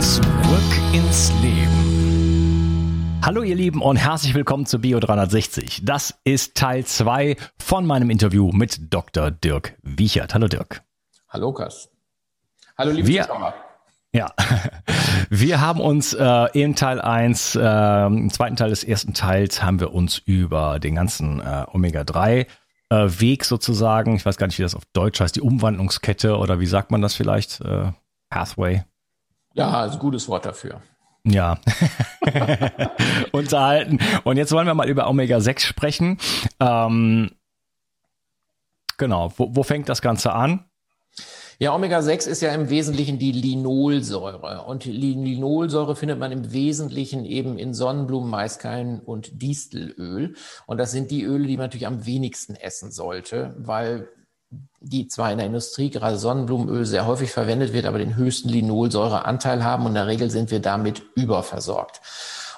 [0.00, 0.22] Zurück
[0.92, 3.20] ins Leben.
[3.24, 5.84] Hallo ihr Lieben und herzlich willkommen zu Bio 360.
[5.84, 9.30] Das ist Teil 2 von meinem Interview mit Dr.
[9.30, 10.34] Dirk Wiechert.
[10.34, 10.82] Hallo Dirk.
[11.28, 11.90] Hallo Kas.
[12.76, 13.54] Hallo liebe Wir, Zuschauer.
[14.12, 14.32] Ja,
[15.30, 19.80] wir haben uns äh, in Teil 1, äh, im zweiten Teil des ersten Teils, haben
[19.80, 22.46] wir uns über den ganzen äh, Omega-3
[22.90, 26.60] äh, Weg sozusagen, ich weiß gar nicht, wie das auf Deutsch heißt, die Umwandlungskette oder
[26.60, 27.60] wie sagt man das vielleicht?
[27.60, 27.92] Äh,
[28.30, 28.84] Pathway.
[29.56, 30.82] Ja, ist ein gutes Wort dafür.
[31.24, 31.58] Ja,
[33.32, 33.98] unterhalten.
[34.22, 36.18] Und jetzt wollen wir mal über Omega-6 sprechen.
[36.60, 37.32] Ähm,
[38.96, 40.66] genau, wo, wo fängt das Ganze an?
[41.58, 44.64] Ja, Omega-6 ist ja im Wesentlichen die Linolsäure.
[44.66, 50.34] Und die Linolsäure findet man im Wesentlichen eben in Sonnenblumen, Maiskeilen und Distelöl.
[50.66, 54.10] Und das sind die Öle, die man natürlich am wenigsten essen sollte, weil
[54.80, 59.64] die zwar in der Industrie, gerade Sonnenblumenöl, sehr häufig verwendet wird, aber den höchsten Linolsäureanteil
[59.64, 62.00] haben und in der Regel sind wir damit überversorgt.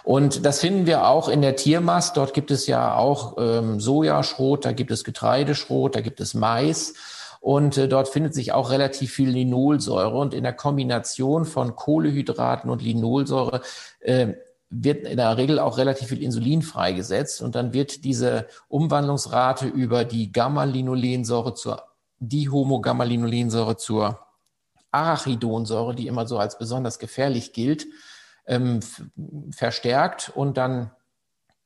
[0.05, 2.17] Und das finden wir auch in der Tiermast.
[2.17, 6.95] Dort gibt es ja auch ähm, Sojaschrot, da gibt es Getreideschrot, da gibt es Mais.
[7.41, 10.17] Und äh, dort findet sich auch relativ viel Linolsäure.
[10.17, 13.61] Und in der Kombination von Kohlehydraten und Linolsäure
[14.01, 14.29] äh,
[14.71, 17.41] wird in der Regel auch relativ viel Insulin freigesetzt.
[17.43, 21.83] Und dann wird diese Umwandlungsrate über die Gamma-Linolensäure zur
[22.21, 24.21] Dihomogamma-Linolensäure zur
[24.91, 27.87] Arachidonsäure, die immer so als besonders gefährlich gilt,
[28.47, 28.81] ähm,
[29.51, 30.91] verstärkt und dann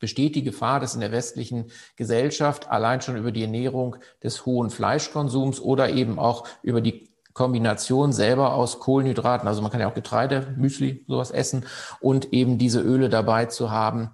[0.03, 4.69] besteht die Gefahr, dass in der westlichen Gesellschaft allein schon über die Ernährung des hohen
[4.69, 9.95] Fleischkonsums oder eben auch über die Kombination selber aus Kohlenhydraten, also man kann ja auch
[9.95, 11.67] Getreide, Müsli, sowas essen
[12.01, 14.11] und eben diese Öle dabei zu haben,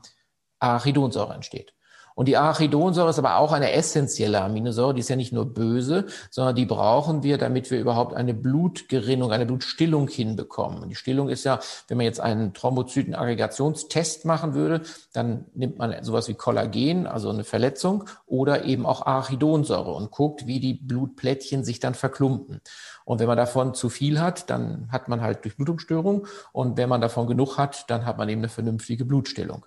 [0.61, 1.75] Arachidonsäure entsteht.
[2.19, 6.06] Und die Arachidonsäure ist aber auch eine essentielle Aminosäure, die ist ja nicht nur böse,
[6.33, 10.82] sondern die brauchen wir, damit wir überhaupt eine Blutgerinnung, eine Blutstillung hinbekommen.
[10.82, 14.81] Und die Stillung ist ja, wenn man jetzt einen Thrombozytenaggregationstest machen würde,
[15.12, 20.49] dann nimmt man sowas wie Kollagen, also eine Verletzung, oder eben auch Arachidonsäure und guckt,
[20.49, 22.61] wie die Blutplättchen sich dann verklumpen.
[23.05, 26.26] Und wenn man davon zu viel hat, dann hat man halt Durchblutungsstörung.
[26.50, 29.64] Und wenn man davon genug hat, dann hat man eben eine vernünftige Blutstillung.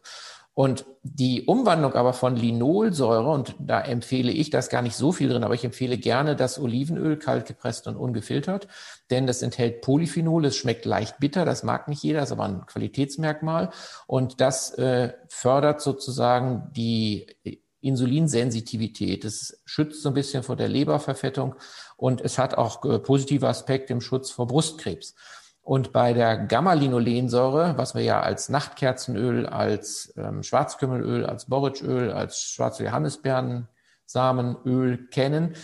[0.54, 5.30] Und die Umwandlung aber von Linolsäure, und da empfehle ich, das gar nicht so viel
[5.30, 8.68] drin, aber ich empfehle gerne das Olivenöl, kalt gepresst und ungefiltert,
[9.10, 12.66] denn das enthält Polyphenol, es schmeckt leicht bitter, das mag nicht jeder, ist aber ein
[12.66, 13.70] Qualitätsmerkmal.
[14.08, 17.28] Und das äh, fördert sozusagen die
[17.82, 19.26] Insulinsensitivität.
[19.26, 21.56] Es schützt so ein bisschen vor der Leberverfettung
[21.98, 25.16] und es hat auch äh, positive Aspekte im Schutz vor Brustkrebs.
[25.64, 32.42] Und bei der Gamma-Linolensäure, was wir ja als Nachtkerzenöl, als ähm, Schwarzkümmelöl, als Borretschöl, als
[32.42, 35.56] schwarze Johannisbeeren-Samenöl kennen,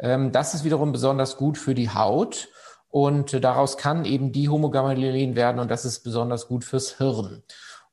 [0.00, 2.48] ähm, das ist wiederum besonders gut für die Haut.
[2.88, 7.42] Und daraus kann eben die Homogamma-Linolen werden und das ist besonders gut fürs Hirn.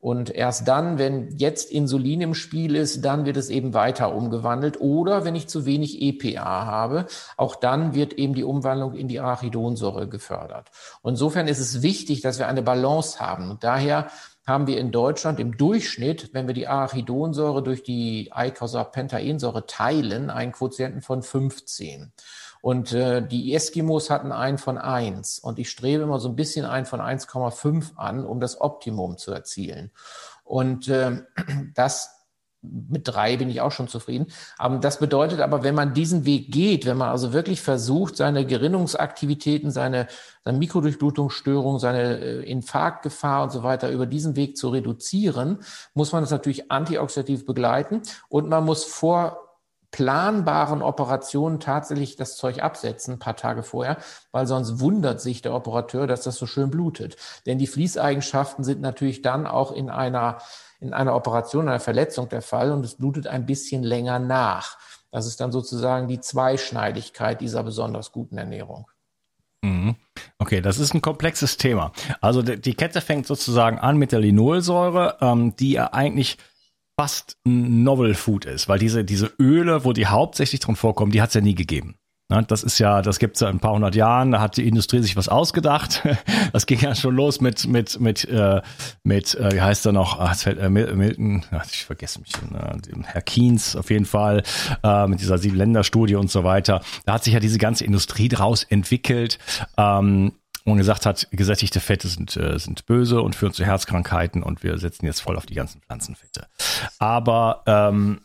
[0.01, 4.81] Und erst dann, wenn jetzt Insulin im Spiel ist, dann wird es eben weiter umgewandelt.
[4.81, 7.06] Oder wenn ich zu wenig EPA habe,
[7.38, 10.71] auch dann wird eben die Umwandlung in die Arachidonsäure gefördert.
[11.03, 13.51] Und insofern ist es wichtig, dass wir eine Balance haben.
[13.51, 14.07] Und daher
[14.48, 20.51] haben wir in Deutschland im Durchschnitt, wenn wir die Arachidonsäure durch die Eicosapentaensäure teilen, einen
[20.51, 22.12] Quotienten von 15.
[22.61, 26.65] Und äh, die Eskimos hatten einen von eins Und ich strebe immer so ein bisschen
[26.65, 29.91] einen von 1,5 an, um das Optimum zu erzielen.
[30.43, 31.23] Und äh,
[31.73, 32.21] das
[32.63, 34.27] mit drei bin ich auch schon zufrieden.
[34.57, 38.45] Aber das bedeutet aber, wenn man diesen Weg geht, wenn man also wirklich versucht, seine
[38.45, 40.07] Gerinnungsaktivitäten, seine,
[40.45, 45.59] seine Mikrodurchblutungsstörung, seine äh, Infarktgefahr und so weiter über diesen Weg zu reduzieren,
[45.95, 49.50] muss man das natürlich antioxidativ begleiten und man muss vor
[49.91, 53.97] planbaren Operationen tatsächlich das Zeug absetzen, ein paar Tage vorher,
[54.31, 57.17] weil sonst wundert sich der Operateur, dass das so schön blutet.
[57.45, 60.39] Denn die Fließeigenschaften sind natürlich dann auch in einer,
[60.79, 64.77] in einer Operation, einer Verletzung der Fall und es blutet ein bisschen länger nach.
[65.11, 68.87] Das ist dann sozusagen die Zweischneidigkeit dieser besonders guten Ernährung.
[69.61, 69.95] Mhm.
[70.39, 71.91] Okay, das ist ein komplexes Thema.
[72.19, 76.37] Also die Kette fängt sozusagen an mit der Linolsäure, ähm, die ja eigentlich
[77.01, 81.30] fast Novel Food ist, weil diese, diese Öle, wo die hauptsächlich drin vorkommen, die hat
[81.30, 81.95] es ja nie gegeben.
[82.30, 85.00] Ne, das ist ja, das gibt's ja ein paar hundert Jahren, da hat die Industrie
[85.00, 86.03] sich was ausgedacht.
[86.53, 88.62] Das ging ja schon los mit, mit, mit, äh,
[89.03, 93.04] mit äh, wie heißt er noch, ah, fällt, äh, Milton, ach, ich vergesse mich, äh,
[93.04, 94.44] Herr Keynes auf jeden Fall,
[94.83, 96.81] äh, mit dieser Sieben-Länder-Studie und so weiter.
[97.06, 99.39] Da hat sich ja diese ganze Industrie draus entwickelt.
[99.77, 100.33] Ähm,
[100.65, 104.77] und gesagt hat, gesättigte Fette sind, äh, sind böse und führen zu Herzkrankheiten und wir
[104.77, 106.47] setzen jetzt voll auf die ganzen Pflanzenfette.
[106.99, 108.21] Aber ähm,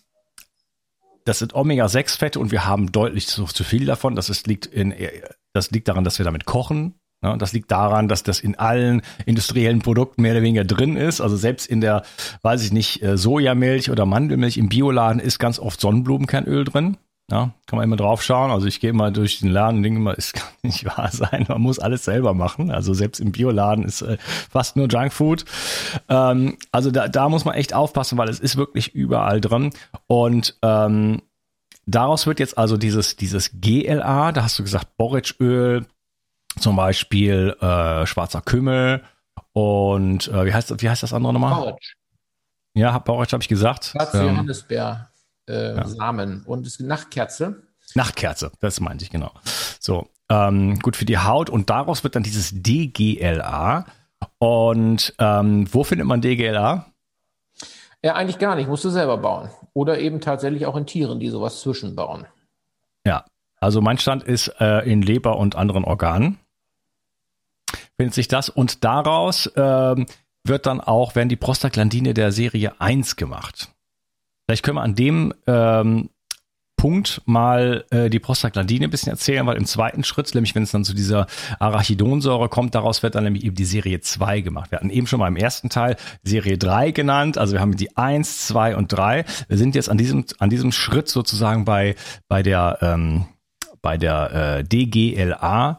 [1.25, 4.15] das sind Omega-6-Fette und wir haben deutlich zu, zu viel davon.
[4.15, 4.95] Das ist, liegt, in,
[5.53, 6.95] das liegt daran, dass wir damit kochen.
[7.21, 7.37] Ne?
[7.39, 11.21] Das liegt daran, dass das in allen industriellen Produkten mehr oder weniger drin ist.
[11.21, 12.03] Also selbst in der,
[12.43, 16.97] weiß ich nicht, äh, Sojamilch oder Mandelmilch im Bioladen ist ganz oft Sonnenblumenkernöl drin.
[17.29, 18.53] Ja, kann man immer drauf schauen.
[18.53, 21.45] Also ich gehe mal durch den Laden und denke immer, es kann nicht wahr sein.
[21.49, 22.71] Man muss alles selber machen.
[22.71, 25.45] Also selbst im Bioladen ist äh, fast nur Junkfood.
[26.09, 29.71] Ähm, also da, da muss man echt aufpassen, weil es ist wirklich überall drin.
[30.07, 31.21] Und ähm,
[31.85, 35.85] daraus wird jetzt also dieses, dieses GLA, da hast du gesagt, Borretschöl,
[36.61, 39.03] zum Beispiel äh, schwarzer Kümmel
[39.53, 41.55] und äh, wie heißt wie heißt das andere nochmal?
[41.55, 41.95] Borretsch.
[42.75, 43.87] Ja, Borretsch habe ich gesagt.
[43.87, 45.11] Schwarze ähm, Johannisbeer
[45.49, 45.87] äh, ja.
[45.87, 47.63] Samen und es Nachtkerze.
[47.95, 49.33] Nachtkerze, das meinte ich genau.
[49.81, 53.87] So, ähm, gut für die Haut und daraus wird dann dieses DGLA.
[54.39, 56.87] Und ähm, wo findet man DGLA?
[58.03, 59.51] Ja, eigentlich gar nicht, musst du selber bauen.
[59.73, 62.27] Oder eben tatsächlich auch in Tieren, die sowas zwischenbauen.
[63.05, 63.25] Ja,
[63.61, 66.39] also mein Stand ist äh, in Leber und anderen Organen.
[67.97, 70.07] Findet sich das und daraus ähm,
[70.45, 73.71] wird dann auch, werden die Prostaglandine der Serie 1 gemacht.
[74.47, 76.11] Vielleicht können wir an dem ähm,
[76.77, 80.71] Punkt mal äh, die Prostaglandine ein bisschen erzählen, weil im zweiten Schritt, nämlich wenn es
[80.71, 81.27] dann zu dieser
[81.59, 84.71] Arachidonsäure kommt, daraus wird dann nämlich eben die Serie 2 gemacht.
[84.71, 87.97] Wir hatten eben schon mal im ersten Teil Serie 3 genannt, also wir haben die
[87.97, 89.25] 1, 2 und 3.
[89.49, 91.97] Wir sind jetzt an diesem, an diesem Schritt sozusagen bei,
[92.29, 93.27] bei der, ähm,
[93.81, 95.79] bei der äh, DGLA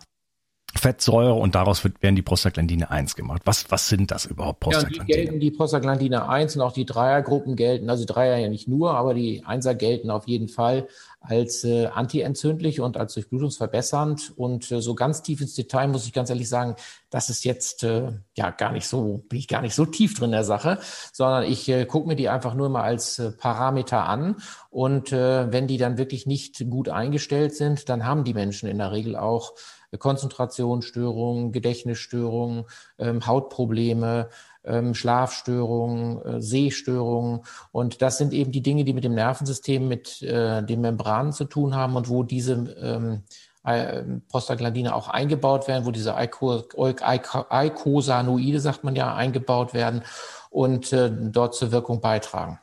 [0.78, 3.42] Fettsäure und daraus wird, werden die Prostaglandine 1 gemacht.
[3.46, 5.00] Was, was sind das überhaupt, Prostaglandine?
[5.00, 8.68] Ja, die gelten die Prostaglandine 1 und auch die Dreiergruppen gelten, also Dreier ja nicht
[8.68, 10.88] nur, aber die Einser gelten auf jeden Fall
[11.20, 14.34] als äh, antientzündlich und als durchblutungsverbessernd.
[14.36, 16.76] Und äh, so ganz tief ins Detail muss ich ganz ehrlich sagen,
[17.10, 20.28] das ist jetzt äh, ja gar nicht so, bin ich gar nicht so tief drin
[20.28, 20.80] in der Sache,
[21.12, 24.38] sondern ich äh, gucke mir die einfach nur mal als äh, Parameter an.
[24.70, 28.78] Und äh, wenn die dann wirklich nicht gut eingestellt sind, dann haben die Menschen in
[28.78, 29.54] der Regel auch
[29.98, 32.66] Konzentrationsstörungen, Gedächtnisstörungen,
[33.00, 34.30] ähm, Hautprobleme,
[34.66, 37.42] ähm, Schlafstörungen, äh, Sehstörungen.
[37.72, 41.46] Und das sind eben die Dinge, die mit dem Nervensystem, mit äh, den Membranen zu
[41.46, 43.24] tun haben und wo diese ähm,
[43.64, 50.04] äh, Prostaglandine auch eingebaut werden, wo diese Eicosanoide, sagt man ja, eingebaut werden
[50.50, 52.60] und dort zur Wirkung beitragen.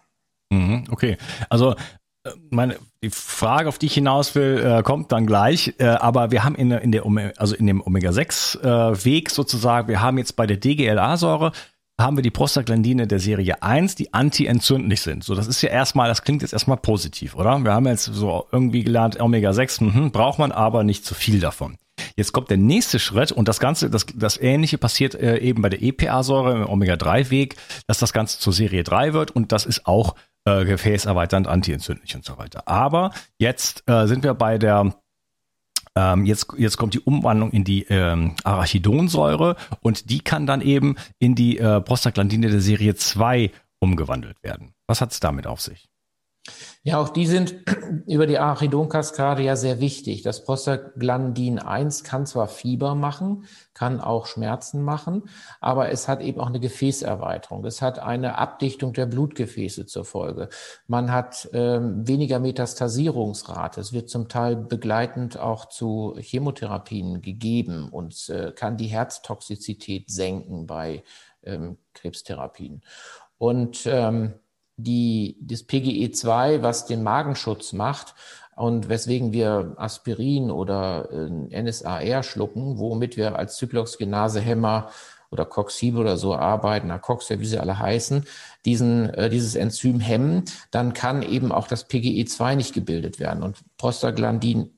[0.50, 1.16] Mhm, okay,
[1.49, 1.75] also
[2.50, 5.75] meine, die Frage, auf die ich hinaus will, äh, kommt dann gleich.
[5.78, 7.04] Äh, aber wir haben in, in der,
[7.37, 11.52] also in dem Omega-6-Weg äh, sozusagen, wir haben jetzt bei der DGLA-Säure
[12.00, 15.23] haben wir die Prostaglandine der Serie 1, die anti-entzündlich sind.
[15.23, 17.57] So, das ist ja erstmal, das klingt jetzt erstmal positiv, oder?
[17.61, 21.76] Wir haben jetzt so irgendwie gelernt, Omega-6 mhm, braucht man aber nicht zu viel davon.
[22.16, 25.69] Jetzt kommt der nächste Schritt und das Ganze, das, das Ähnliche passiert äh, eben bei
[25.69, 27.54] der EPA-Säure im Omega-3-Weg,
[27.87, 32.24] dass das Ganze zur Serie 3 wird und das ist auch äh, gefäßerweiternd, antientzündlich und
[32.24, 32.68] so weiter.
[32.68, 34.94] Aber jetzt äh, sind wir bei der
[35.96, 40.96] ähm, jetzt, jetzt kommt die Umwandlung in die ähm, Arachidonsäure und die kann dann eben
[41.18, 44.74] in die äh, Prostaglandine der Serie 2 umgewandelt werden.
[44.88, 45.88] Was hat es damit auf sich?
[46.82, 47.54] Ja, auch die sind
[48.06, 50.20] über die Arachidonkaskade ja sehr wichtig.
[50.20, 55.22] Das Prostaglandin 1 kann zwar Fieber machen, kann auch Schmerzen machen,
[55.60, 57.64] aber es hat eben auch eine Gefäßerweiterung.
[57.64, 60.50] Es hat eine Abdichtung der Blutgefäße zur Folge.
[60.86, 63.80] Man hat ähm, weniger Metastasierungsrate.
[63.80, 70.66] Es wird zum Teil begleitend auch zu Chemotherapien gegeben und äh, kann die Herztoxizität senken
[70.66, 71.02] bei
[71.42, 72.82] ähm, Krebstherapien.
[73.38, 74.34] Und ähm,
[74.76, 78.14] die, das PGE2, was den Magenschutz macht
[78.57, 84.90] und weswegen wir Aspirin oder äh, NSAR schlucken, womit wir als Zyklooxgenasehemmer
[85.31, 88.25] oder Coxib oder so arbeiten, Acox, wie sie alle heißen,
[88.64, 93.43] diesen, äh, dieses Enzym hemmen, dann kann eben auch das PGE2 nicht gebildet werden.
[93.43, 94.71] Und Prostaglandin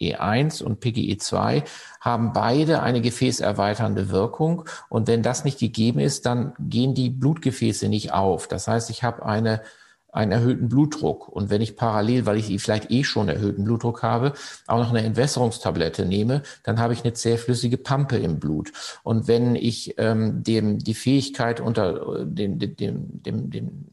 [0.00, 1.62] E1 und PGE2
[2.00, 4.64] haben beide eine gefäßerweiternde Wirkung.
[4.88, 8.48] Und wenn das nicht gegeben ist, dann gehen die Blutgefäße nicht auf.
[8.48, 9.62] Das heißt, ich habe eine
[10.10, 11.28] einen erhöhten Blutdruck.
[11.28, 14.32] Und wenn ich parallel, weil ich vielleicht eh schon erhöhten Blutdruck habe,
[14.66, 18.72] auch noch eine Entwässerungstablette nehme, dann habe ich eine zähflüssige Pampe im Blut.
[19.02, 23.86] Und wenn ich ähm, dem die Fähigkeit unter dem, dem, dem, dem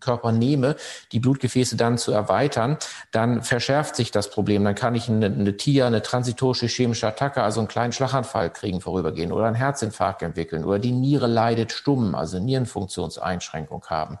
[0.00, 0.76] Körper nehme,
[1.12, 2.78] die Blutgefäße dann zu erweitern,
[3.10, 4.64] dann verschärft sich das Problem.
[4.64, 8.80] Dann kann ich eine, eine TIA, eine transitorische chemische Attacke, also einen kleinen Schlaganfall kriegen
[8.80, 14.18] vorübergehen oder einen Herzinfarkt entwickeln oder die Niere leidet stumm, also Nierenfunktionseinschränkung haben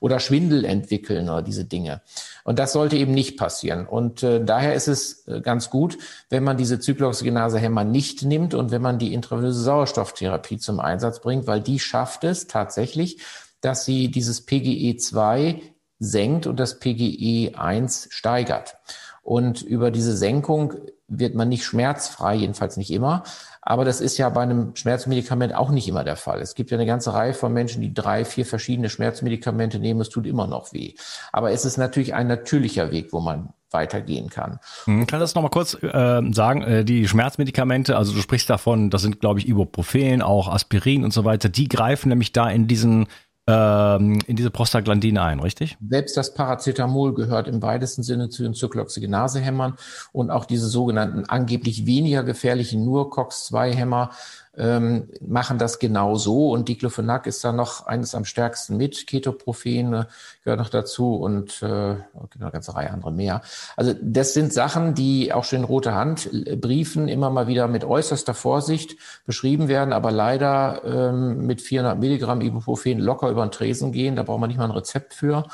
[0.00, 2.00] oder Schwindel entwickeln oder diese Dinge.
[2.44, 3.86] Und das sollte eben nicht passieren.
[3.86, 5.98] Und äh, daher ist es äh, ganz gut,
[6.30, 11.46] wenn man diese Zyklooxygenase-Hämmer nicht nimmt und wenn man die intravenöse Sauerstofftherapie zum Einsatz bringt,
[11.46, 13.20] weil die schafft es tatsächlich,
[13.60, 15.60] dass sie dieses PGE2
[15.98, 18.76] senkt und das PGE1 steigert.
[19.22, 20.74] Und über diese Senkung
[21.08, 23.24] wird man nicht schmerzfrei, jedenfalls nicht immer.
[23.60, 26.40] Aber das ist ja bei einem Schmerzmedikament auch nicht immer der Fall.
[26.40, 30.00] Es gibt ja eine ganze Reihe von Menschen, die drei, vier verschiedene Schmerzmedikamente nehmen.
[30.00, 30.94] Es tut immer noch weh.
[31.32, 34.60] Aber es ist natürlich ein natürlicher Weg, wo man weitergehen kann.
[34.84, 39.02] Hm, kann das nochmal kurz äh, sagen, äh, die Schmerzmedikamente, also du sprichst davon, das
[39.02, 43.08] sind glaube ich Ibuprofen, auch Aspirin und so weiter, die greifen nämlich da in diesen
[43.48, 45.78] ähm, in diese Prostaglandine ein, richtig?
[45.88, 49.76] Selbst das Paracetamol gehört im weitesten Sinne zu den Zyklooxygenase-Hämmern
[50.12, 54.10] und auch diese sogenannten angeblich weniger gefährlichen nur COX-2-Hämmer
[54.58, 56.50] ähm, machen das genau so.
[56.50, 59.06] Und Diclofenac ist da noch eines am stärksten mit.
[59.06, 60.04] Ketoprofen äh,
[60.44, 63.42] gehört noch dazu und äh, eine ganze Reihe andere mehr.
[63.76, 67.68] Also das sind Sachen, die auch schon in Rote Hand äh, Briefen immer mal wieder
[67.68, 73.52] mit äußerster Vorsicht beschrieben werden, aber leider ähm, mit 400 Milligramm Ibuprofen locker über den
[73.52, 74.16] Tresen gehen.
[74.16, 75.44] Da braucht man nicht mal ein Rezept für.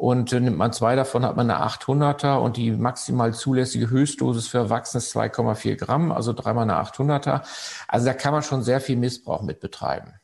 [0.00, 4.48] Und äh, nimmt man zwei davon, hat man eine 800er und die maximal zulässige Höchstdosis
[4.48, 7.42] für Erwachsene ist 2,4 Gramm, also dreimal eine 800er.
[7.86, 10.14] Also da kann man schon sehr viel Missbrauch mit betreiben.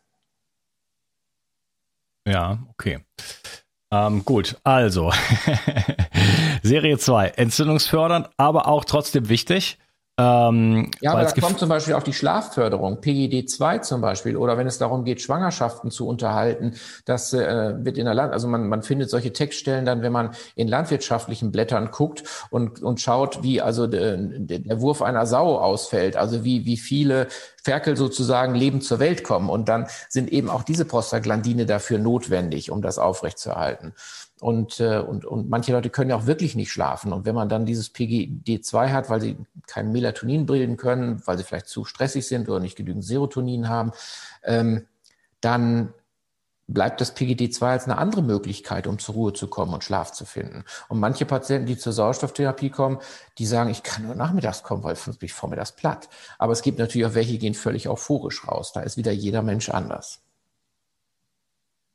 [2.27, 3.05] Ja, okay.
[3.93, 5.13] Ähm, gut, also
[6.63, 9.79] Serie 2, entzündungsfördernd, aber auch trotzdem wichtig.
[10.19, 14.67] Ähm, ja, aber da kommt zum Beispiel auch die Schlafförderung, PGD2 zum Beispiel, oder wenn
[14.67, 16.73] es darum geht, Schwangerschaften zu unterhalten,
[17.05, 20.31] das äh, wird in der Land, also man, man findet solche Textstellen dann, wenn man
[20.55, 25.59] in landwirtschaftlichen Blättern guckt und, und schaut, wie also de, de, der Wurf einer Sau
[25.59, 27.29] ausfällt, also wie, wie viele
[27.63, 29.51] Ferkel sozusagen lebend zur Welt kommen.
[29.51, 33.93] Und dann sind eben auch diese Prostaglandine dafür notwendig, um das aufrechtzuerhalten.
[34.41, 37.13] Und, äh, und, und manche Leute können ja auch wirklich nicht schlafen.
[37.13, 41.45] Und wenn man dann dieses PGD2 hat, weil sie kein Melatonin bilden können, weil sie
[41.45, 43.93] vielleicht zu stressig sind oder nicht genügend Serotonin haben,
[44.45, 44.87] ähm,
[45.41, 45.95] dann
[46.69, 50.25] bleibt das PGD2 als eine andere Möglichkeit, um zur Ruhe zu kommen und Schlaf zu
[50.25, 50.65] finden.
[50.89, 52.99] Und manche Patienten, die zur Sauerstofftherapie kommen,
[53.39, 56.09] die sagen, ich kann nur nachmittags kommen, weil sonst bin ich vormittags platt.
[56.39, 58.73] Aber es gibt natürlich auch welche, die gehen völlig euphorisch raus.
[58.73, 60.26] Da ist wieder jeder Mensch anders.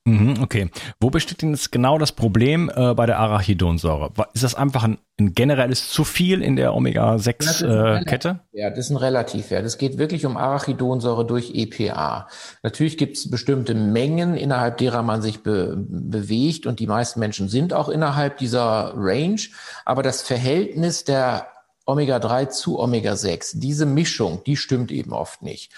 [0.03, 0.71] Mhm, okay.
[0.99, 4.11] Wo besteht denn jetzt genau das Problem äh, bei der Arachidonsäure?
[4.33, 8.39] Ist das einfach ein, ein generelles zu viel in der Omega-6-Kette?
[8.51, 9.63] Äh, ja, das ist ein Relativwert.
[9.63, 12.27] Es geht wirklich um Arachidonsäure durch EPA.
[12.63, 17.47] Natürlich gibt es bestimmte Mengen, innerhalb derer man sich be bewegt und die meisten Menschen
[17.47, 19.41] sind auch innerhalb dieser Range.
[19.85, 21.45] Aber das Verhältnis der
[21.85, 25.71] Omega-3 zu Omega-6, diese Mischung, die stimmt eben oft nicht.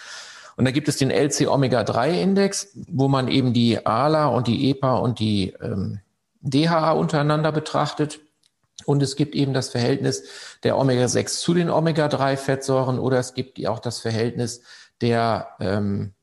[0.55, 5.19] Und da gibt es den LC-Omega-3-Index, wo man eben die ALA und die EPA und
[5.19, 5.99] die ähm,
[6.41, 8.19] DHA untereinander betrachtet.
[8.85, 10.23] Und es gibt eben das Verhältnis
[10.63, 14.61] der Omega-6 zu den Omega-3-Fettsäuren oder es gibt auch das Verhältnis
[15.01, 16.13] der, ähm,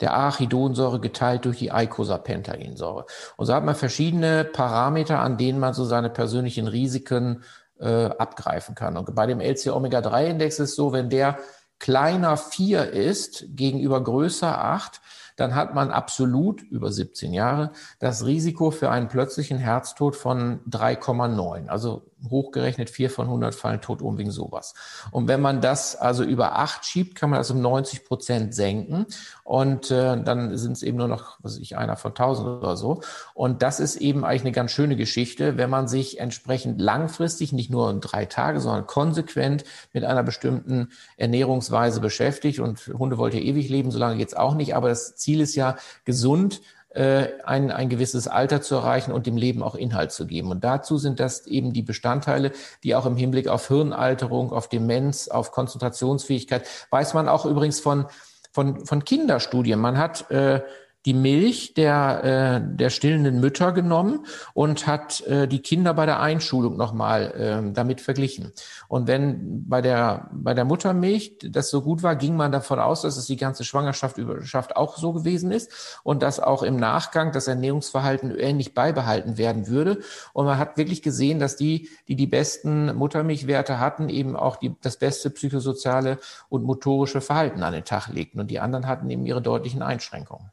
[0.00, 3.06] der Arachidonsäure geteilt durch die Eicosapentaensäure.
[3.36, 7.42] Und so hat man verschiedene Parameter, an denen man so seine persönlichen Risiken
[7.80, 8.96] äh, abgreifen kann.
[8.96, 11.38] Und bei dem LC-Omega-3-Index ist es so, wenn der
[11.78, 15.00] kleiner 4 ist gegenüber größer 8,
[15.36, 17.70] dann hat man absolut über 17 Jahre
[18.00, 21.68] das Risiko für einen plötzlichen Herztod von 3,9.
[21.68, 24.74] Also hochgerechnet vier von 100 fallen tot um wegen sowas.
[25.10, 29.06] Und wenn man das also über acht schiebt, kann man das um 90 Prozent senken.
[29.44, 32.76] Und äh, dann sind es eben nur noch, was weiß ich, einer von 1000 oder
[32.76, 33.02] so.
[33.34, 37.70] Und das ist eben eigentlich eine ganz schöne Geschichte, wenn man sich entsprechend langfristig, nicht
[37.70, 42.60] nur in drei Tage, sondern konsequent mit einer bestimmten Ernährungsweise beschäftigt.
[42.60, 44.74] Und Hunde wollt ihr ewig leben, solange geht's auch nicht.
[44.74, 46.60] Aber das Ziel ist ja gesund
[46.98, 50.50] ein, ein gewisses Alter zu erreichen und dem Leben auch Inhalt zu geben.
[50.50, 52.52] Und dazu sind das eben die Bestandteile,
[52.82, 58.06] die auch im Hinblick auf Hirnalterung, auf Demenz, auf Konzentrationsfähigkeit, weiß man auch übrigens von,
[58.50, 59.78] von, von Kinderstudien.
[59.78, 60.62] Man hat äh,
[61.08, 66.20] die Milch der, äh, der stillenden Mütter genommen und hat äh, die Kinder bei der
[66.20, 68.52] Einschulung nochmal äh, damit verglichen.
[68.88, 73.00] Und wenn bei der, bei der Muttermilch das so gut war, ging man davon aus,
[73.00, 77.32] dass es die ganze Schwangerschaft überschafft auch so gewesen ist und dass auch im Nachgang
[77.32, 80.00] das Ernährungsverhalten ähnlich beibehalten werden würde.
[80.34, 84.76] Und man hat wirklich gesehen, dass die, die die besten Muttermilchwerte hatten, eben auch die,
[84.82, 86.18] das beste psychosoziale
[86.50, 88.40] und motorische Verhalten an den Tag legten.
[88.40, 90.50] Und die anderen hatten eben ihre deutlichen Einschränkungen.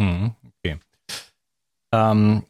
[0.00, 0.78] Mhm, okay.
[1.92, 2.44] Ähm,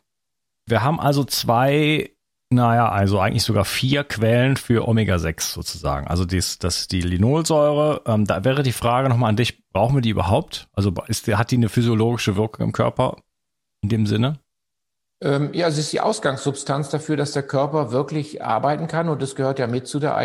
[0.66, 2.10] wir haben also zwei,
[2.48, 6.06] naja, also eigentlich sogar vier Quellen für Omega-6 sozusagen.
[6.06, 8.02] Also dies, das die Linolsäure.
[8.06, 10.68] Ähm, da wäre die Frage nochmal an dich, brauchen wir die überhaupt?
[10.72, 13.16] Also ist, hat die eine physiologische Wirkung im Körper
[13.82, 14.38] in dem Sinne?
[15.22, 19.08] Ähm, ja, es ist die Ausgangssubstanz dafür, dass der Körper wirklich arbeiten kann.
[19.08, 20.16] Und das gehört ja mit zu der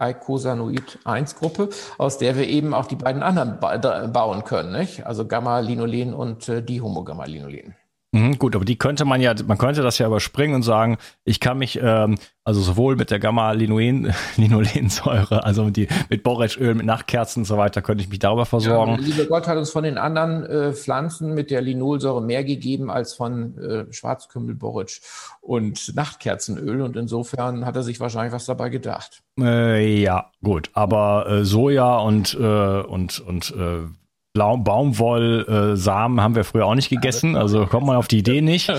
[0.00, 4.72] Eicosanoid-1-Gruppe, aus der wir eben auch die beiden anderen ba bauen können.
[4.72, 5.06] Nicht?
[5.06, 7.74] Also Gamma-Linolen und äh, Dihomogamma-Linolen.
[8.20, 11.40] Mhm, gut, aber die könnte man ja, man könnte das ja überspringen und sagen, ich
[11.40, 17.44] kann mich ähm, also sowohl mit der Gamma-Linolensäure, also die, mit Borretschöl, mit Nachtkerzen und
[17.44, 18.92] so weiter, könnte ich mich darüber versorgen.
[18.92, 22.90] Ja, lieber Gott hat uns von den anderen äh, Pflanzen mit der Linolsäure mehr gegeben
[22.90, 25.00] als von äh, Schwarzkümmel, Borretsch
[25.40, 29.22] und Nachtkerzenöl und insofern hat er sich wahrscheinlich was dabei gedacht.
[29.38, 33.86] Äh, ja, gut, aber äh, Soja und äh, und und äh,
[34.32, 38.72] Baumwollsamen äh, haben wir früher auch nicht gegessen, also kommt man auf die Idee nicht.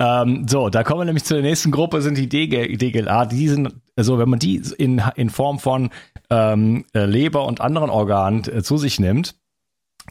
[0.00, 3.24] ähm, so, da kommen wir nämlich zu der nächsten Gruppe, sind die DGLA.
[3.26, 5.90] Die sind, also wenn man die in, in Form von
[6.28, 9.34] ähm, äh, Leber und anderen Organen äh, zu sich nimmt,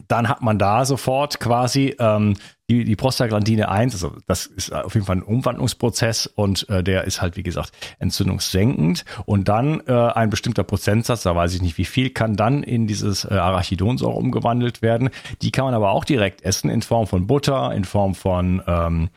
[0.08, 2.34] dann hat man da sofort quasi ähm,
[2.68, 7.04] die, die Prostaglandine 1, also das ist auf jeden Fall ein Umwandlungsprozess und äh, der
[7.04, 9.04] ist halt, wie gesagt, entzündungssenkend.
[9.24, 12.86] Und dann äh, ein bestimmter Prozentsatz, da weiß ich nicht wie viel, kann dann in
[12.86, 15.08] dieses äh, Arachidonsäure umgewandelt werden.
[15.40, 19.08] Die kann man aber auch direkt essen in Form von Butter, in Form von ähm,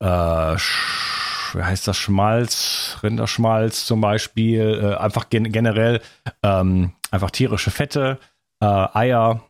[0.00, 0.06] äh,
[1.56, 6.00] wie heißt das, Schmalz, Rinderschmalz zum Beispiel, äh, einfach gen generell
[6.42, 8.18] ähm, einfach tierische Fette,
[8.60, 9.42] äh, Eier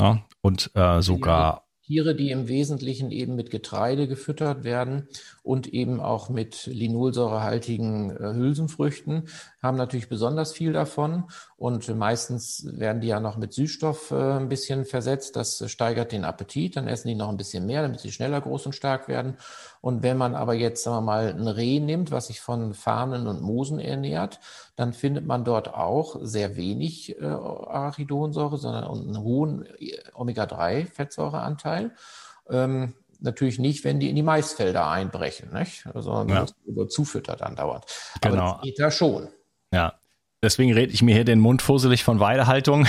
[0.00, 5.08] ja, und äh, sogar Tiere, die im Wesentlichen eben mit Getreide gefüttert werden
[5.46, 9.28] und eben auch mit linolsäurehaltigen äh, Hülsenfrüchten,
[9.62, 11.28] haben natürlich besonders viel davon.
[11.56, 15.36] Und meistens werden die ja noch mit Süßstoff äh, ein bisschen versetzt.
[15.36, 16.76] Das steigert den Appetit.
[16.76, 19.36] Dann essen die noch ein bisschen mehr, damit sie schneller groß und stark werden.
[19.80, 23.28] Und wenn man aber jetzt, sagen wir mal, ein Reh nimmt, was sich von Farnen
[23.28, 24.40] und Moosen ernährt,
[24.74, 31.92] dann findet man dort auch sehr wenig äh, Arachidonsäure, sondern einen hohen äh, Omega-3-Fettsäureanteil.
[33.20, 35.84] Natürlich nicht, wenn die in die Maisfelder einbrechen, nicht?
[35.94, 36.46] sondern ja.
[36.66, 37.84] über zufüttert andauernd.
[38.20, 38.34] Genau.
[38.34, 39.28] Aber das geht da schon.
[39.72, 39.94] Ja,
[40.42, 42.86] Deswegen rede ich mir hier den Mund fusselig von Weidehaltung.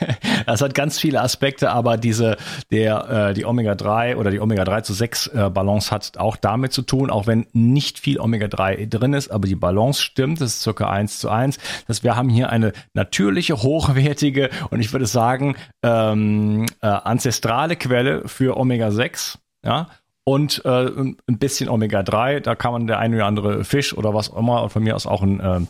[0.46, 2.36] das hat ganz viele Aspekte, aber diese,
[2.70, 6.82] der, äh, die Omega-3 oder die Omega-3 zu 6 äh, Balance hat auch damit zu
[6.82, 10.90] tun, auch wenn nicht viel Omega-3 drin ist, aber die Balance stimmt, das ist circa
[10.90, 11.58] 1 zu 1.
[11.88, 18.28] dass wir haben hier eine natürliche, hochwertige und ich würde sagen, ähm, äh, ancestrale Quelle
[18.28, 19.88] für Omega-6, ja,
[20.24, 24.30] und äh, ein bisschen Omega-3, da kann man der eine oder andere Fisch oder was
[24.30, 25.60] auch immer, von mir aus auch ein äh,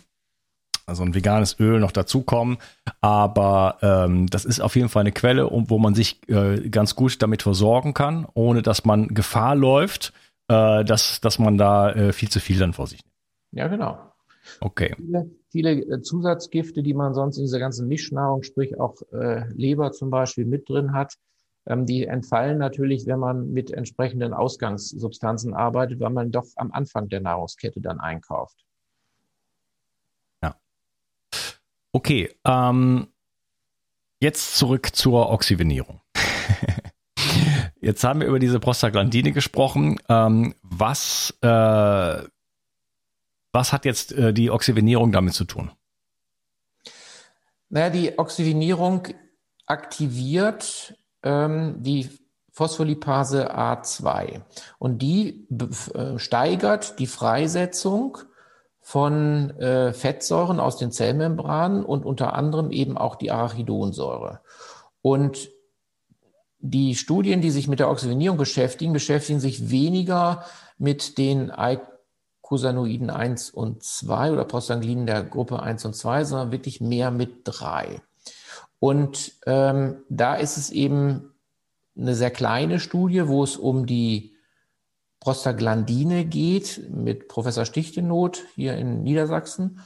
[0.90, 2.59] also ein veganes Öl noch dazukommen.
[3.00, 7.22] Aber ähm, das ist auf jeden Fall eine Quelle, wo man sich äh, ganz gut
[7.22, 10.12] damit versorgen kann, ohne dass man Gefahr läuft,
[10.48, 13.14] äh, dass, dass man da äh, viel zu viel dann vor sich nimmt.
[13.53, 13.98] Ja, genau.
[14.61, 14.94] Okay.
[14.96, 18.96] Viele, viele äh, Zusatzgifte, die man sonst in dieser ganzen Mischnahrung, sprich auch
[19.55, 21.14] Leber zum Beispiel mit drin hat,
[21.66, 27.20] die entfallen natürlich, wenn man mit entsprechenden Ausgangssubstanzen arbeitet, weil man doch am Anfang der
[27.20, 28.64] Nahrungskette dann einkauft.
[30.42, 30.57] Ja.
[31.92, 33.09] Okay, ähm,
[34.20, 36.01] jetzt zurück zur Oxygenierung.
[37.81, 40.01] jetzt haben wir über diese Prostaglandine gesprochen.
[40.09, 42.23] Ähm, was, äh,
[43.53, 45.70] was hat jetzt äh, die Oxygenierung damit zu tun?
[47.68, 49.07] Naja, die Oxygenierung
[49.66, 52.09] aktiviert ähm, die
[52.52, 54.42] Phospholipase A2
[54.78, 55.46] und die
[55.94, 58.18] äh, steigert die Freisetzung
[58.80, 64.40] von äh, Fettsäuren aus den Zellmembranen und unter anderem eben auch die Arachidonsäure.
[65.00, 65.50] Und
[66.59, 70.44] die Studien, die sich mit der Oxygenierung beschäftigen, beschäftigen sich weniger
[70.76, 76.80] mit den Eicosanoiden 1 und 2 oder Prostaglandinen der Gruppe 1 und 2, sondern wirklich
[76.80, 78.02] mehr mit 3.
[78.79, 81.35] Und ähm, da ist es eben
[81.96, 84.35] eine sehr kleine Studie, wo es um die
[85.20, 89.81] Prostaglandine geht mit Professor Stichtenoth hier in Niedersachsen.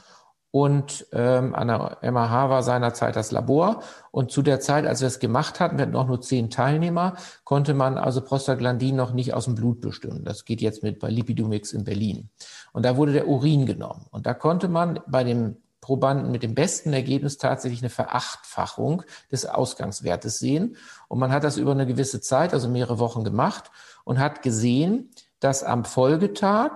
[0.55, 3.83] Und ähm, an der MAH war seinerzeit das Labor.
[4.11, 7.17] Und zu der Zeit, als wir es gemacht hatten, wir hatten auch nur zehn Teilnehmer,
[7.43, 10.23] konnte man also Prostaglandin noch nicht aus dem Blut bestimmen.
[10.23, 12.29] Das geht jetzt mit bei Lipidomix in Berlin.
[12.71, 14.05] Und da wurde der Urin genommen.
[14.11, 19.45] Und da konnte man bei dem Probanden mit dem besten Ergebnis tatsächlich eine Verachtfachung des
[19.45, 20.77] Ausgangswertes sehen.
[21.07, 23.69] Und man hat das über eine gewisse Zeit, also mehrere Wochen gemacht
[24.03, 26.71] und hat gesehen, dass am Folgetag,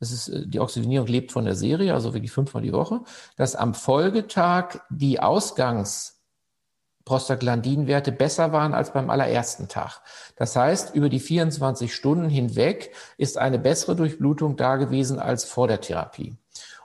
[0.00, 3.02] das ist, äh, die Oxygenierung lebt von der Serie, also wirklich fünfmal die Woche,
[3.36, 10.00] dass am Folgetag die Ausgangsprostaglandinwerte besser waren als beim allerersten Tag.
[10.36, 15.68] Das heißt, über die 24 Stunden hinweg ist eine bessere Durchblutung da gewesen als vor
[15.68, 16.38] der Therapie.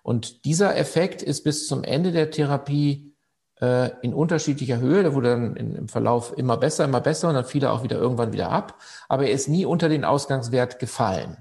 [0.03, 3.13] Und dieser Effekt ist bis zum Ende der Therapie
[3.59, 5.03] äh, in unterschiedlicher Höhe.
[5.03, 7.83] Der wurde dann in, im Verlauf immer besser, immer besser und dann fiel er auch
[7.83, 8.79] wieder irgendwann wieder ab.
[9.07, 11.37] Aber er ist nie unter den Ausgangswert gefallen.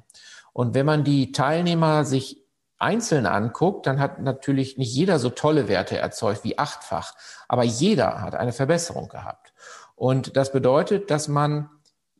[0.52, 2.44] Und wenn man die Teilnehmer sich
[2.78, 7.14] einzeln anguckt, dann hat natürlich nicht jeder so tolle Werte erzeugt wie achtfach,
[7.46, 9.52] aber jeder hat eine Verbesserung gehabt.
[9.96, 11.68] Und das bedeutet, dass man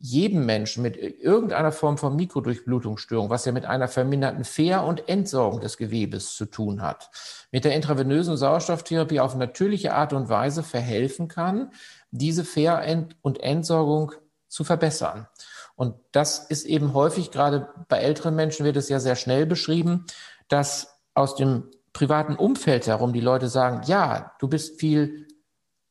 [0.01, 5.61] jedem Menschen mit irgendeiner Form von Mikrodurchblutungsstörung, was ja mit einer verminderten Fair- und Entsorgung
[5.61, 7.11] des Gewebes zu tun hat,
[7.51, 11.71] mit der intravenösen Sauerstofftherapie auf natürliche Art und Weise verhelfen kann,
[12.09, 12.83] diese Fair-
[13.21, 14.13] und Entsorgung
[14.47, 15.27] zu verbessern.
[15.75, 20.05] Und das ist eben häufig, gerade bei älteren Menschen wird es ja sehr schnell beschrieben,
[20.47, 25.27] dass aus dem privaten Umfeld herum die Leute sagen, ja, du bist viel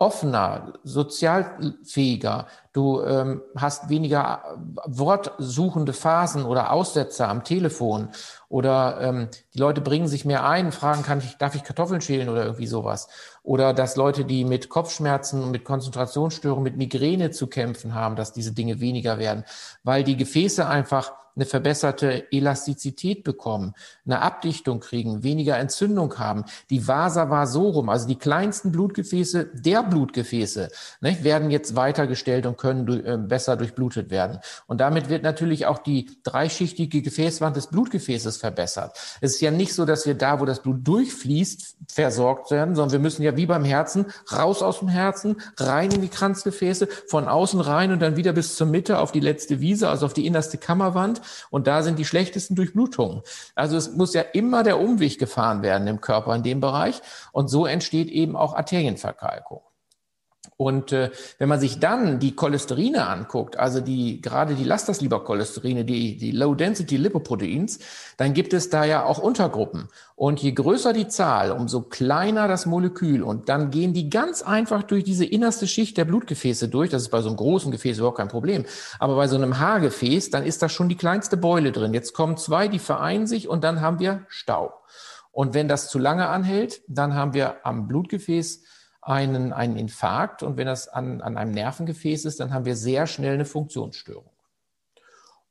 [0.00, 8.10] offener, sozialfähiger, du ähm, hast weniger äh, wortsuchende Phasen oder Aussetzer am Telefon
[8.48, 12.28] oder ähm, die Leute bringen sich mehr ein, fragen, kann ich, darf ich Kartoffeln schälen
[12.28, 13.08] oder irgendwie sowas.
[13.42, 18.52] Oder dass Leute, die mit Kopfschmerzen, mit Konzentrationsstörungen, mit Migräne zu kämpfen haben, dass diese
[18.52, 19.44] Dinge weniger werden,
[19.82, 26.44] weil die Gefäße einfach eine verbesserte Elastizität bekommen, eine Abdichtung kriegen, weniger Entzündung haben.
[26.70, 32.86] Die Vasa vasorum, also die kleinsten Blutgefäße der Blutgefäße, ne, werden jetzt weitergestellt und können
[33.04, 34.38] äh, besser durchblutet werden.
[34.66, 38.96] Und damit wird natürlich auch die dreischichtige Gefäßwand des Blutgefäßes verbessert.
[39.20, 42.92] Es ist ja nicht so, dass wir da, wo das Blut durchfließt, versorgt werden, sondern
[42.92, 47.26] wir müssen ja wie beim Herzen raus aus dem Herzen, rein in die Kranzgefäße, von
[47.26, 50.26] außen rein und dann wieder bis zur Mitte auf die letzte Wiese, also auf die
[50.26, 51.22] innerste Kammerwand.
[51.48, 53.22] Und da sind die schlechtesten Durchblutungen.
[53.54, 57.00] Also es muss ja immer der Umweg gefahren werden im Körper in dem Bereich.
[57.32, 59.62] Und so entsteht eben auch Arterienverkalkung.
[60.56, 66.18] Und äh, wenn man sich dann die Cholesterine anguckt, also die gerade die Lastersleber-Cholesterine, die,
[66.18, 67.78] die Low-Density-Lipoproteins,
[68.18, 69.88] dann gibt es da ja auch Untergruppen.
[70.16, 73.22] Und je größer die Zahl, umso kleiner das Molekül.
[73.22, 76.90] Und dann gehen die ganz einfach durch diese innerste Schicht der Blutgefäße durch.
[76.90, 78.66] Das ist bei so einem großen Gefäß überhaupt kein Problem.
[78.98, 81.94] Aber bei so einem Haargefäß, dann ist da schon die kleinste Beule drin.
[81.94, 84.74] Jetzt kommen zwei, die vereinen sich und dann haben wir Stau.
[85.32, 88.62] Und wenn das zu lange anhält, dann haben wir am Blutgefäß
[89.02, 93.06] einen, einen Infarkt und wenn das an, an einem Nervengefäß ist, dann haben wir sehr
[93.06, 94.30] schnell eine Funktionsstörung.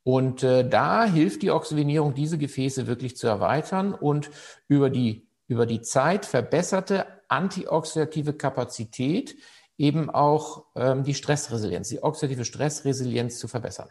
[0.03, 4.29] Und äh, da hilft die Oxygenierung, diese Gefäße wirklich zu erweitern und
[4.67, 9.35] über die, über die Zeit verbesserte antioxidative Kapazität
[9.77, 13.89] eben auch ähm, die Stressresilienz, die oxidative Stressresilienz zu verbessern.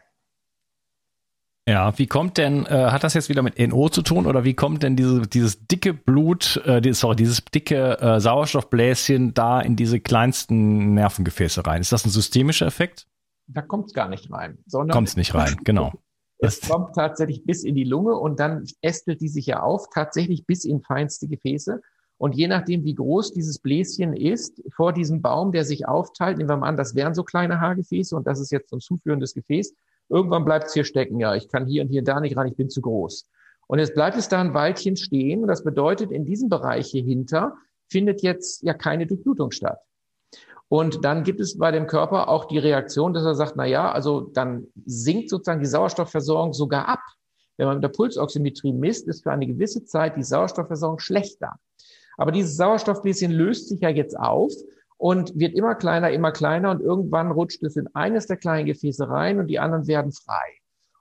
[1.68, 4.54] Ja, wie kommt denn, äh, hat das jetzt wieder mit NO zu tun oder wie
[4.54, 9.76] kommt denn diese, dieses dicke Blut, äh, die, sorry, dieses dicke äh, Sauerstoffbläschen da in
[9.76, 11.82] diese kleinsten Nervengefäße rein?
[11.82, 13.06] Ist das ein systemischer Effekt?
[13.48, 14.56] Da kommt es gar nicht rein.
[14.90, 15.92] Kommt es nicht rein, genau.
[16.38, 20.46] Es kommt tatsächlich bis in die Lunge und dann ästelt die sich ja auf, tatsächlich
[20.46, 21.82] bis in feinste Gefäße.
[22.16, 26.48] Und je nachdem, wie groß dieses Bläschen ist, vor diesem Baum, der sich aufteilt, nehmen
[26.48, 29.34] wir mal an, das wären so kleine Haargefäße und das ist jetzt so ein zuführendes
[29.34, 29.74] Gefäß.
[30.08, 31.20] Irgendwann bleibt es hier stecken.
[31.20, 33.28] Ja, ich kann hier und hier da nicht ran, ich bin zu groß.
[33.66, 35.42] Und jetzt bleibt es da ein Weilchen stehen.
[35.42, 37.54] Und das bedeutet, in diesem Bereich hier hinter
[37.88, 39.80] findet jetzt ja keine Durchblutung statt.
[40.68, 43.90] Und dann gibt es bei dem Körper auch die Reaktion, dass er sagt, na ja,
[43.90, 47.00] also dann sinkt sozusagen die Sauerstoffversorgung sogar ab.
[47.56, 51.54] Wenn man mit der Pulsoximetrie misst, ist für eine gewisse Zeit die Sauerstoffversorgung schlechter.
[52.18, 54.52] Aber dieses Sauerstoffbläschen löst sich ja jetzt auf
[54.98, 59.08] und wird immer kleiner, immer kleiner und irgendwann rutscht es in eines der kleinen Gefäße
[59.08, 60.58] rein und die anderen werden frei.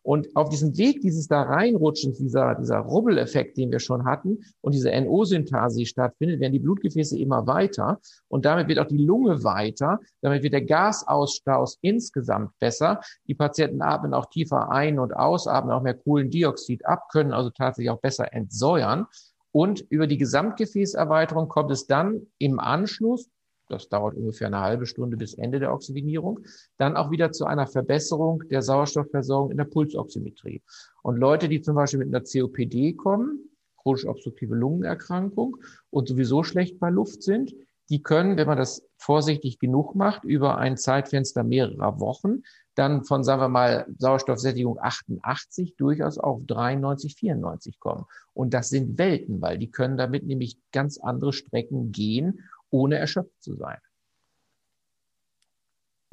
[0.08, 4.74] Und auf diesem Weg dieses da reinrutschens, dieser, dieser Rubbeleffekt, den wir schon hatten, und
[4.74, 8.00] diese NO-Synthase, stattfindet, werden die Blutgefäße immer weiter.
[8.30, 10.00] Und damit wird auch die Lunge weiter.
[10.22, 13.02] Damit wird der Gasausstoß insgesamt besser.
[13.28, 17.50] Die Patienten atmen auch tiefer ein und aus, atmen auch mehr Kohlendioxid ab, können also
[17.50, 19.08] tatsächlich auch besser entsäuern.
[19.52, 23.30] Und über die Gesamtgefäßerweiterung kommt es dann im Anschluss
[23.70, 26.40] das dauert ungefähr eine halbe Stunde bis Ende der Oxygenierung,
[26.78, 30.62] dann auch wieder zu einer Verbesserung der Sauerstoffversorgung in der Pulsoximetrie.
[31.04, 35.58] Und Leute, die zum Beispiel mit einer COPD kommen, chronisch obstruktive Lungenerkrankung
[35.90, 37.54] und sowieso schlecht bei Luft sind,
[37.90, 42.42] die können, wenn man das vorsichtig genug macht, über ein Zeitfenster mehrerer Wochen
[42.78, 48.06] dann von, sagen wir mal, Sauerstoffsättigung 88 durchaus auf 93, 94 kommen.
[48.34, 53.42] Und das sind Welten, weil die können damit nämlich ganz andere Strecken gehen ohne erschöpft
[53.42, 53.78] zu sein.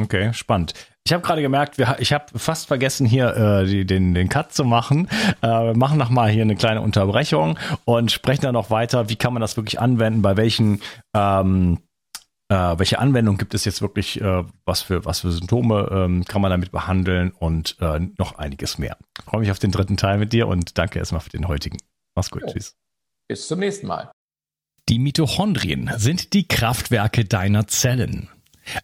[0.02, 0.74] Okay, spannend.
[1.06, 4.52] Ich habe gerade gemerkt, wir, ich habe fast vergessen, hier äh, die, den, den Cut
[4.52, 5.08] zu machen.
[5.40, 9.32] Äh, wir machen nochmal hier eine kleine Unterbrechung und sprechen dann noch weiter, wie kann
[9.32, 10.80] man das wirklich anwenden, bei welchen,
[11.14, 11.78] ähm,
[12.48, 16.42] äh, welche Anwendung gibt es jetzt wirklich, äh, was, für, was für Symptome ähm, kann
[16.42, 18.96] man damit behandeln und äh, noch einiges mehr.
[19.18, 21.78] Ich freue mich auf den dritten Teil mit dir und danke erstmal für den heutigen.
[22.16, 22.52] Mach's gut, jo.
[22.52, 22.74] tschüss.
[23.28, 24.10] Bis zum nächsten Mal.
[24.90, 28.28] Die Mitochondrien sind die Kraftwerke deiner Zellen.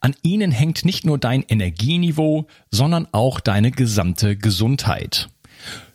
[0.00, 5.28] An ihnen hängt nicht nur dein Energieniveau, sondern auch deine gesamte Gesundheit.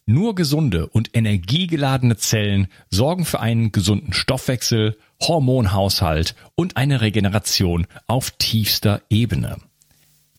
[0.05, 8.29] Nur gesunde und energiegeladene Zellen sorgen für einen gesunden Stoffwechsel, Hormonhaushalt und eine Regeneration auf
[8.29, 9.57] tiefster Ebene.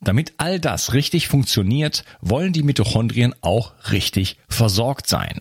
[0.00, 5.40] Damit all das richtig funktioniert, wollen die Mitochondrien auch richtig versorgt sein.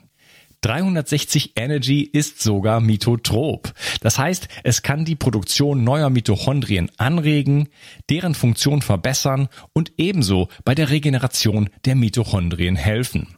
[0.61, 3.73] 360 Energy ist sogar mitotrop.
[4.01, 7.69] Das heißt, es kann die Produktion neuer Mitochondrien anregen,
[8.09, 13.35] deren Funktion verbessern und ebenso bei der Regeneration der Mitochondrien helfen.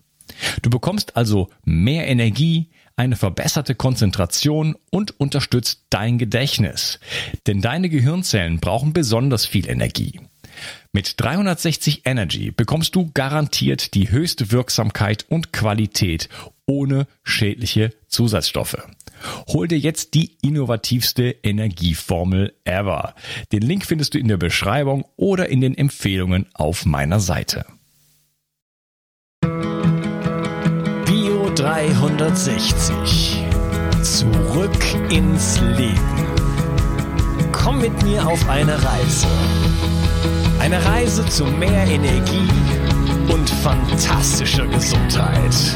[0.62, 7.00] Du bekommst also mehr Energie, eine verbesserte Konzentration und unterstützt dein Gedächtnis.
[7.48, 10.20] Denn deine Gehirnzellen brauchen besonders viel Energie.
[10.92, 16.30] Mit 360 Energy bekommst du garantiert die höchste Wirksamkeit und Qualität
[16.65, 18.78] ohne schädliche Zusatzstoffe.
[19.47, 23.15] Hol dir jetzt die innovativste Energieformel ever.
[23.52, 27.65] Den Link findest du in der Beschreibung oder in den Empfehlungen auf meiner Seite.
[31.06, 33.43] Bio 360.
[34.02, 35.99] Zurück ins Leben.
[37.52, 39.28] Komm mit mir auf eine Reise.
[40.60, 42.49] Eine Reise zu mehr Energie
[43.32, 45.76] und fantastischer Gesundheit.